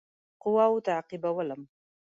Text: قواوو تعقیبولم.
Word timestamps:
قواوو 0.41 0.83
تعقیبولم. 0.87 1.61